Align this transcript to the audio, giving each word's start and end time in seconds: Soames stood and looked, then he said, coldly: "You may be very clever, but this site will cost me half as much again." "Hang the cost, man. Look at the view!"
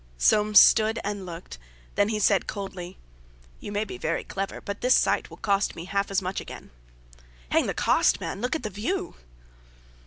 Soames 0.17 0.59
stood 0.59 0.97
and 1.03 1.27
looked, 1.27 1.59
then 1.93 2.09
he 2.09 2.17
said, 2.19 2.47
coldly: 2.47 2.97
"You 3.59 3.71
may 3.71 3.83
be 3.85 3.99
very 3.99 4.23
clever, 4.23 4.59
but 4.59 4.81
this 4.81 4.95
site 4.97 5.29
will 5.29 5.37
cost 5.37 5.75
me 5.75 5.85
half 5.85 6.09
as 6.09 6.23
much 6.23 6.41
again." 6.41 6.71
"Hang 7.51 7.67
the 7.67 7.75
cost, 7.75 8.19
man. 8.19 8.41
Look 8.41 8.55
at 8.55 8.63
the 8.63 8.71
view!" 8.71 9.13